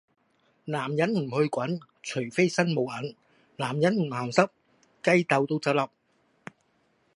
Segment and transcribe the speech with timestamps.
[0.65, 3.15] 男人唔去滾，除非身冇銀;
[3.57, 4.47] 男人唔鹹濕，
[5.03, 5.91] 雞竇都執粒!